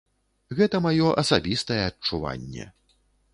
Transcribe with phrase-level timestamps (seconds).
[0.59, 2.65] Гэта маё асабістае адчуванне.